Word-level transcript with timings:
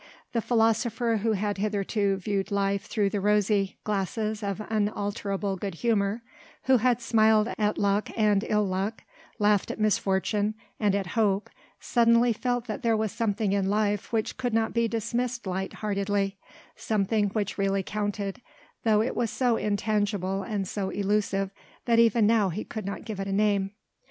The 0.33 0.41
philosopher 0.41 1.17
who 1.17 1.33
had 1.33 1.59
hitherto 1.59 2.17
viewed 2.17 2.49
life 2.49 2.87
through 2.87 3.11
the 3.11 3.21
rosy 3.21 3.77
glasses 3.83 4.41
of 4.41 4.59
unalterable 4.67 5.57
good 5.57 5.75
humour, 5.75 6.23
who 6.63 6.77
had 6.77 6.99
smiled 7.03 7.53
at 7.59 7.77
luck 7.77 8.09
and 8.17 8.43
ill 8.49 8.65
luck, 8.67 9.03
laughed 9.37 9.69
at 9.69 9.79
misfortune 9.79 10.55
and 10.79 10.95
at 10.95 11.05
hope, 11.13 11.51
suddenly 11.79 12.33
felt 12.33 12.65
that 12.65 12.81
there 12.81 12.97
was 12.97 13.11
something 13.11 13.53
in 13.53 13.69
life 13.69 14.11
which 14.11 14.37
could 14.37 14.55
not 14.55 14.73
be 14.73 14.87
dismissed 14.87 15.45
light 15.45 15.73
heartedly, 15.73 16.35
something 16.75 17.27
which 17.29 17.59
really 17.59 17.83
counted, 17.83 18.41
though 18.83 19.03
it 19.03 19.15
was 19.15 19.29
so 19.29 19.55
intangible 19.55 20.41
and 20.41 20.67
so 20.67 20.89
elusive 20.89 21.51
that 21.85 21.99
even 21.99 22.25
now 22.25 22.49
he 22.49 22.63
could 22.63 22.87
not 22.87 23.05
give 23.05 23.19
it 23.19 23.27
a 23.27 23.31
name. 23.31 23.69